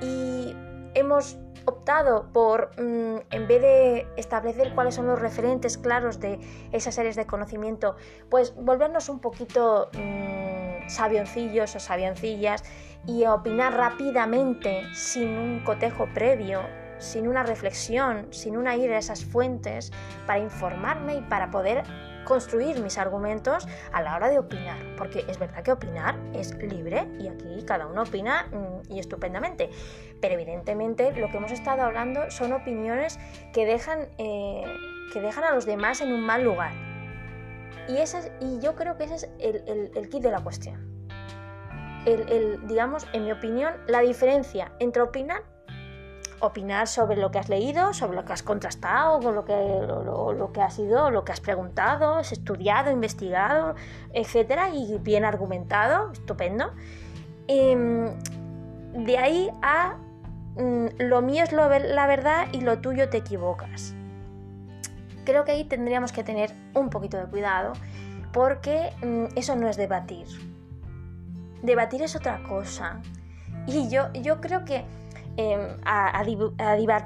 [0.01, 0.57] y
[0.95, 6.41] hemos optado por, mm, en vez de establecer cuáles son los referentes claros de
[6.73, 7.97] esas áreas de conocimiento,
[8.29, 12.65] pues volvernos un poquito mmm, sabioncillos o sabioncillas
[13.07, 16.63] y opinar rápidamente sin un cotejo previo,
[16.99, 19.93] sin una reflexión, sin una ir a esas fuentes
[20.27, 21.85] para informarme y para poder
[22.25, 27.09] construir mis argumentos a la hora de opinar, porque es verdad que opinar es libre
[27.19, 29.71] y aquí cada uno opina mm, y estupendamente,
[30.21, 33.19] pero evidentemente lo que hemos estado hablando son opiniones
[33.53, 34.65] que dejan, eh,
[35.13, 36.73] que dejan a los demás en un mal lugar.
[37.89, 41.07] Y, ese y yo creo que ese es el, el, kit de la cuestión.
[42.07, 45.52] el, digamos, en mi opinión, la diferencia entre opinar
[46.43, 50.51] opinar sobre lo que has leído, sobre lo que has contrastado, con lo que, lo,
[50.53, 53.77] que has sido, lo que has preguntado, has estudiado, investigado,
[54.13, 56.73] etcétera, y bien argumentado, estupendo.
[57.47, 58.11] Em,
[58.93, 59.97] de ahí a
[60.57, 63.95] mm, lo mío es la verdad y lo tuyo te equivocas.
[65.25, 67.75] Creo que ahí tendríamos que tener un poquito de cuidado
[68.33, 70.27] porque mm, eso no es debatir.
[71.63, 73.01] Debatir es otra cosa.
[73.69, 74.85] Y yo, yo creo que
[75.37, 76.23] Em, a,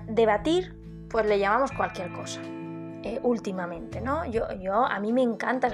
[0.09, 0.75] debatir,
[1.09, 2.41] pues le llamamos cualquier cosa.
[3.03, 4.25] Eh, últimamente, ¿no?
[4.25, 5.69] Yo, yo, a mí me encanta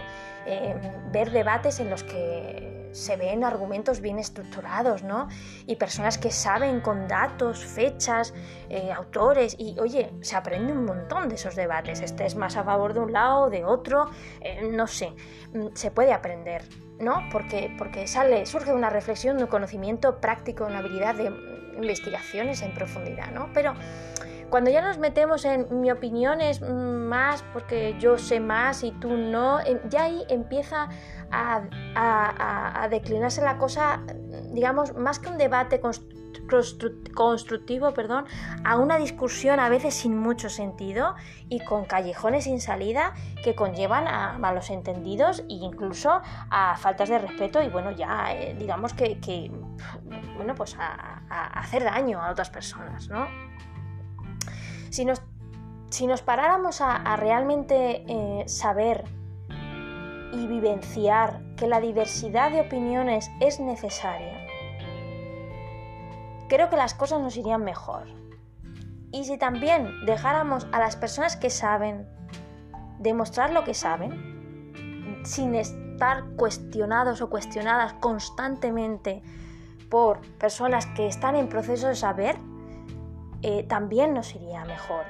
[0.45, 0.79] em,
[1.11, 5.29] ver debates en los que se ven argumentos bien estructurados, ¿no?
[5.67, 8.35] Y personas que saben con datos, fechas,
[8.69, 12.01] eh, autores, y oye, se aprende un montón de esos debates.
[12.03, 14.11] Este es más a favor de un lado, de otro,
[14.43, 15.15] eh, no sé,
[15.55, 16.63] mm, se puede aprender,
[16.99, 17.15] ¿no?
[17.33, 21.31] Porque, porque sale, surge una reflexión, un conocimiento práctico, una habilidad de
[21.77, 23.51] investigaciones en profundidad, ¿no?
[23.53, 23.75] Pero
[24.53, 29.17] cuando ya nos metemos en mi opinión es más porque yo sé más y tú
[29.17, 30.91] no, em, ya ahí empieza
[31.31, 34.03] a, declinarse la cosa,
[34.53, 36.22] digamos, más que un debate constructivo,
[37.95, 38.25] perdón,
[38.65, 41.15] a una discusión a veces sin mucho sentido
[41.49, 43.15] y con callejones sin salida
[43.45, 48.55] que conllevan a malos entendidos e incluso a faltas de respeto y bueno, ya eh,
[48.59, 49.51] digamos que,
[50.37, 53.27] bueno, pues a, a hacer daño a otras personas, ¿no?
[54.91, 55.23] Si nos,
[55.89, 59.05] si nos paráramos a, realmente eh, saber
[60.33, 64.42] y vivenciar que la diversidad de opiniones es necesaria,
[66.53, 68.09] creo que las cosas nos irían mejor.
[69.11, 72.07] Y si también dejáramos a las personas que saben
[72.99, 79.23] demostrar lo que saben, sin estar cuestionados o cuestionadas constantemente
[79.89, 82.37] por personas que están en proceso de saber,
[83.41, 85.07] eh, también nos iría mejor.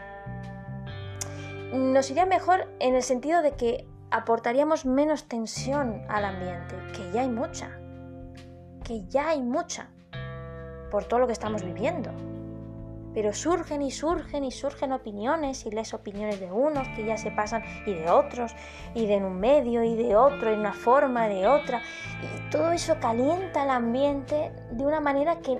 [1.73, 7.23] Nos iría mejor en el sentido de que aportaríamos menos tensión al ambiente, que ya
[7.23, 7.81] hay mucha,
[8.85, 9.89] que ya hay mucha,
[10.93, 12.11] por todo lo que estamos viviendo.
[13.15, 17.31] Pero surgen y surgen y surgen opiniones y les opiniones de unos que ya se
[17.31, 18.55] pasan y de otros,
[18.95, 21.83] y de un medio y de otro, y una forma de otra.
[22.23, 25.59] Y todo eso calienta el ambiente de una manera que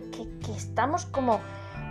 [0.55, 1.41] estamos como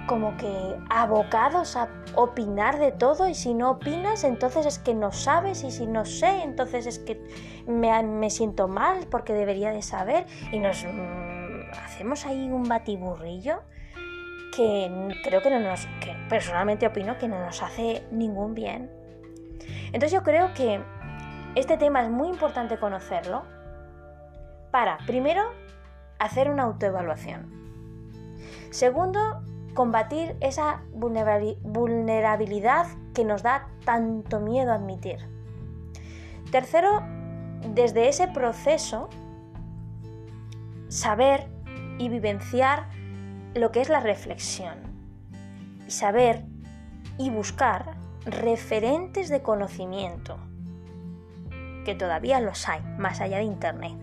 [0.08, 5.12] como que abocados a opinar de todo y si no opinas entonces es que no
[5.12, 7.22] sabes y si no sé entonces es que
[7.68, 10.84] me, siento mal porque debería de saber y nos
[11.80, 13.62] hacemos ahí un batiburrillo
[14.56, 14.92] que
[15.24, 18.92] creo que no nos, que personalmente opino que no nos hace ningún bien.
[19.88, 20.82] Entonces yo creo que
[21.56, 23.44] este tema es muy importante conocerlo
[24.72, 25.44] para, primero,
[26.20, 27.62] hacer una autoevaluación.
[28.70, 29.44] Segundo,
[29.74, 35.20] combatir esa vulnerabilidad que nos da tanto miedo admitir.
[36.52, 37.02] Tercero,
[37.74, 39.10] desde ese proceso,
[40.88, 41.48] saber
[41.98, 42.88] y vivenciar
[43.54, 44.78] lo que es la reflexión.
[45.88, 46.44] Y saber
[47.18, 50.38] y buscar referentes de conocimiento,
[51.86, 53.98] que todavía los hay, más allá de Internet.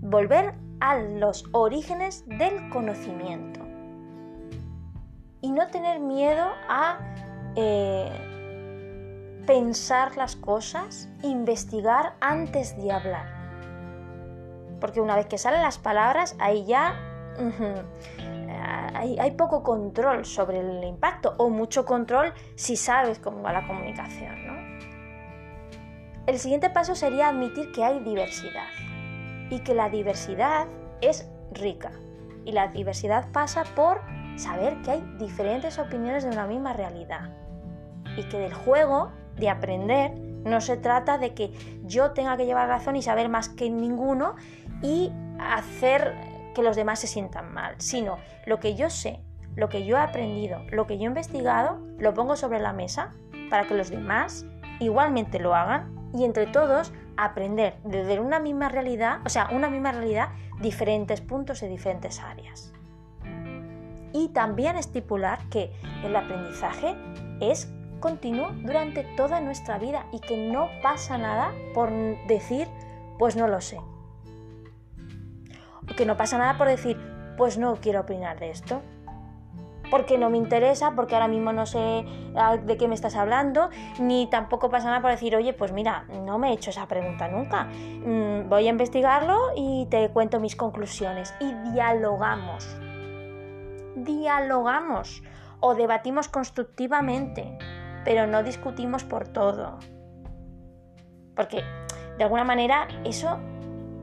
[0.00, 3.60] Volver a los orígenes del conocimiento
[5.40, 6.98] y no tener miedo a
[7.56, 13.33] eh, pensar las cosas, investigar antes de hablar.
[14.84, 16.94] Porque una vez que salen las palabras, ahí ya
[18.94, 24.34] hay, poco control sobre el impacto o mucho control si sabes cómo va la comunicación.
[26.26, 28.68] El siguiente paso sería admitir que hay diversidad
[29.48, 30.66] y que la diversidad
[31.00, 31.92] es rica.
[32.44, 34.02] Y la diversidad pasa por
[34.36, 37.30] saber que hay diferentes opiniones de una misma realidad
[38.18, 40.12] y que del juego de aprender
[40.44, 41.52] no se trata de que
[41.84, 44.36] yo tenga que llevar razón y saber más que ninguno
[44.82, 46.14] y hacer
[46.54, 49.20] que los demás se sientan mal, sino lo que yo sé,
[49.56, 53.12] lo que yo he aprendido, lo que yo he investigado, lo pongo sobre la mesa
[53.50, 54.46] para que los demás
[54.80, 59.92] igualmente lo hagan y entre todos aprender desde una misma realidad, o sea, una misma
[59.92, 62.74] realidad, diferentes puntos y diferentes áreas
[64.14, 65.72] y también estipular que
[66.04, 66.94] el aprendizaje
[67.40, 71.90] es continuo durante toda nuestra vida y que no pasa nada por
[72.28, 72.68] decir
[73.18, 73.78] pues no lo sé.
[75.96, 76.98] Que no pasa nada por decir
[77.36, 78.82] pues no quiero opinar de esto.
[79.90, 82.04] Porque no me interesa, porque ahora mismo no sé
[82.36, 83.68] ah, de qué me estás hablando,
[84.00, 87.28] ni tampoco pasa nada por decir, oye, pues mira, no me he hecho esa pregunta
[87.28, 87.64] nunca.
[87.64, 91.34] Mm, voy a investigarlo y te cuento mis conclusiones.
[91.38, 92.76] Y dialogamos
[93.94, 95.22] dialogamos
[95.60, 97.56] o debatimos constructivamente,
[98.04, 99.78] pero no discutimos por todo.
[101.34, 101.62] Porque
[102.18, 103.38] de alguna manera eso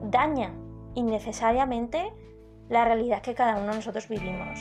[0.04, 0.54] daña
[0.96, 2.12] innecesariamente
[2.70, 4.60] la realidad que cada uno de nosotros vivimos.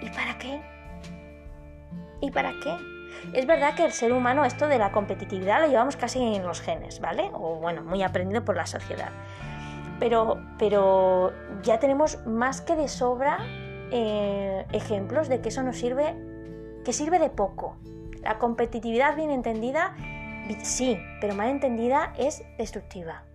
[0.00, 0.60] ¿Y para qué?
[2.20, 2.76] ¿Y para qué?
[3.32, 6.60] Es verdad que el ser humano esto de la competitividad lo llevamos casi en los
[6.60, 7.30] genes, ¿vale?
[7.34, 9.10] O bueno, muy aprendido por la sociedad.
[9.98, 11.32] Pero, pero
[11.62, 13.38] ya tenemos más que de sobra
[13.90, 16.14] eh, ejemplos de que eso nos sirve,
[16.84, 17.76] que sirve de poco.
[18.22, 19.94] La competitividad bien entendida,
[20.62, 23.25] sí, pero mal entendida es destructiva.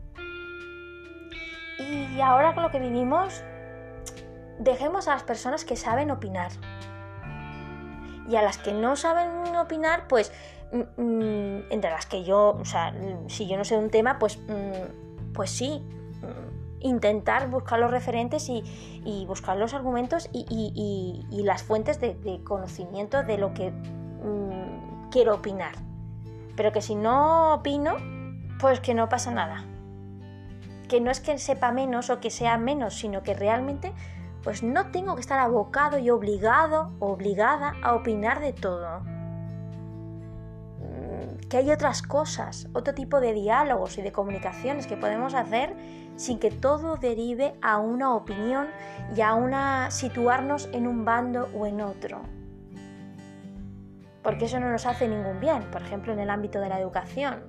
[1.82, 3.44] Y ahora con lo que vivimos,
[4.60, 6.52] dejemos a las personas que saben opinar.
[8.30, 10.32] Y a las que no saben opinar, pues,
[10.72, 12.94] mm, mm, entre las que yo, o sea,
[13.28, 15.84] si yo no sé un tema, pues, mm, pues sí,
[16.82, 18.64] intentar buscar los referentes y,
[19.28, 23.72] buscar los argumentos y, las fuentes de, conocimiento de lo que
[25.12, 25.76] quiero opinar.
[26.56, 27.96] Pero que si no opino,
[28.60, 29.66] pues que no pasa nada.
[30.92, 33.94] Que no es que sepa menos o que sea menos, sino que realmente
[34.44, 39.00] pues no tengo que estar abocado y obligado o obligada a opinar de todo.
[40.80, 45.78] Mm, que hay otras cosas, otro tipo de diálogos y de comunicaciones que podemos hacer
[46.18, 48.68] sin que todo derive a una opinión
[49.16, 52.20] y a una situarnos en un bando o en otro.
[54.24, 57.46] Porque eso no nos hace ningún bien, por ejemplo en el ámbito de la educación.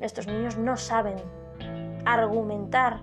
[0.00, 1.43] Estos niños no saben
[2.04, 3.02] argumentar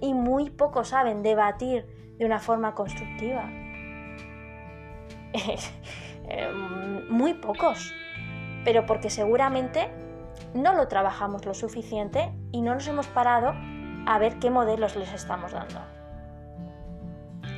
[0.00, 1.86] y muy pocos saben debatir
[2.18, 3.50] de una forma constructiva.
[6.32, 7.92] Em, muy pocos,
[8.64, 9.90] pero porque seguramente
[10.54, 13.52] no lo trabajamos lo suficiente y no nos hemos parado
[14.06, 15.80] a ver qué modelos les estamos dando.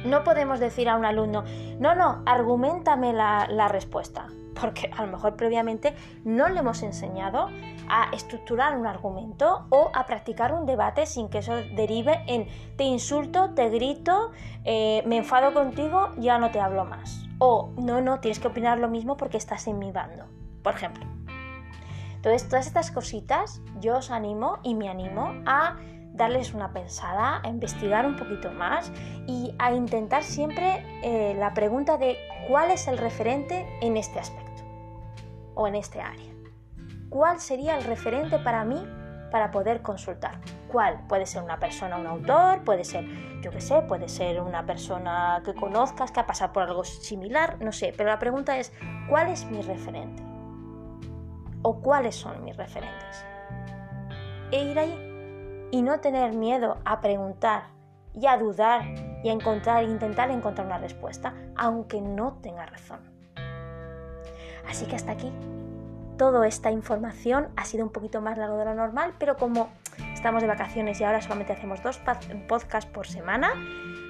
[0.07, 1.45] No podemos decir a un alumno,
[1.78, 4.28] no, no, argumentame la, la respuesta,
[4.59, 7.51] porque a lo mejor previamente no le hemos enseñado
[7.89, 12.85] a estructurar un argumento o a practicar un debate sin que eso derive en te
[12.85, 14.33] insulto, te grito,
[14.64, 17.24] eh, me enfado contigo, ya no te hablo más.
[17.39, 20.24] O no, no, tienes que opinar lo mismo porque estás en mi bando,
[20.62, 21.05] por ejemplo.
[22.14, 25.76] Entonces, todas estas cositas yo os animo y me animo a
[26.14, 28.93] darles una pensada, a investigar un poquito más
[29.26, 32.16] y a intentar siempre eh, la pregunta de
[32.49, 34.62] cuál es el referente en este aspecto
[35.55, 36.32] o en este área
[37.12, 38.82] cuál sería el referente para mí
[39.30, 40.40] para poder consultar.
[40.68, 41.06] ¿Cuál?
[41.08, 43.04] Puede ser una persona, un autor, puede ser,
[43.42, 47.58] yo qué sé, puede ser una persona que conozcas, que ha pasado por algo similar,
[47.60, 48.72] no sé, pero la pregunta es,
[49.08, 50.22] ¿cuál es mi referente?
[51.60, 53.24] ¿O cuáles son mis referentes?
[54.50, 57.64] E ir ahí y no tener miedo a preguntar
[58.14, 58.84] y a dudar
[59.22, 63.00] y a encontrar, intentar encontrar una respuesta, aunque no tenga razón.
[64.66, 65.30] Así que hasta aquí
[66.16, 69.70] toda esta información ha sido un poquito más largo de lo normal, pero como
[70.14, 72.00] estamos de vacaciones y ahora solamente hacemos dos
[72.48, 73.54] podcasts por semana,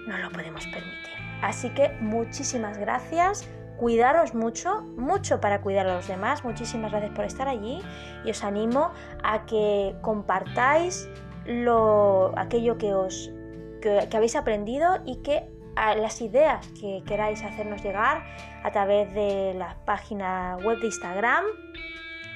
[0.07, 1.13] no lo podemos permitir.
[1.43, 3.49] Así que muchísimas gracias,
[3.79, 7.81] cuidaros mucho, mucho para cuidar a los demás, muchísimas gracias por estar allí
[8.25, 8.93] y os animo
[9.25, 11.09] a que compartáis
[11.47, 13.33] lo, aquello que, os,
[13.81, 18.25] que habéis aprendido y que las ideas que queráis hacernos llegar
[18.63, 21.45] a través de la página web de Instagram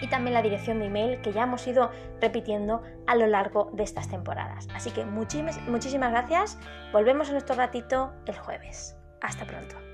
[0.00, 3.82] y también la dirección de email que ya hemos ido repitiendo a lo largo de
[3.82, 4.68] estas temporadas.
[4.74, 6.58] Así que muchísimas, muchísimas gracias.
[6.92, 8.96] Volvemos en nuestro ratito el jueves.
[9.20, 9.85] Hasta pronto.